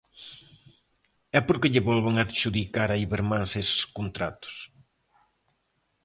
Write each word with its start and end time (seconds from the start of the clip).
¿E 1.37 1.39
por 1.47 1.57
que 1.61 1.71
lle 1.73 1.85
volven 1.89 2.15
adxudicar 2.17 2.89
a 2.91 2.99
Ibermansa 3.05 3.61
eses 3.63 3.81
contratos? 3.97 4.55